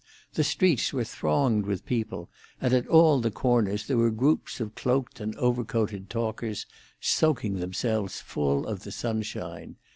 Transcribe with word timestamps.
The 0.33 0.43
streets 0.43 0.91
were 0.93 1.03
thronged 1.03 1.67
with 1.67 1.85
people, 1.85 2.27
and 2.59 2.73
at 2.73 2.87
all 2.87 3.21
the 3.21 3.29
corners 3.29 3.85
there 3.85 3.99
were 3.99 4.09
groups 4.09 4.59
of 4.59 4.73
cloaked 4.73 5.19
and 5.19 5.35
overcoated 5.37 6.09
talkers, 6.09 6.65
soaking 6.99 7.57
themselves 7.57 8.19
full 8.19 8.65
of 8.65 8.79
the 8.81 8.91
sunshine. 8.91 9.75